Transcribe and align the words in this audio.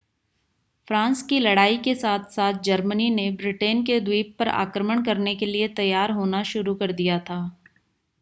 France 0.87 1.21
की 1.23 1.39
लड़ाई 1.39 1.77
के 1.77 1.93
साथ-साथ 1.95 2.61
जर्मनी 2.63 3.09
ने 3.09 3.29
ब्रिटेन 3.33 3.83
के 3.85 3.99
द्वीप 3.99 4.35
पर 4.39 4.47
आक्रमण 4.47 5.03
करने 5.03 5.35
के 5.35 5.45
लिए 5.45 5.67
तैयार 5.75 6.11
होना 6.11 6.41
शुरू 6.45 6.75
कर 6.75 6.91
दिया 6.93 7.19
था 7.19 7.39